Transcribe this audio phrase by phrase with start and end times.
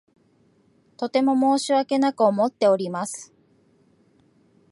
[0.97, 3.31] とても申し訳なく思っております。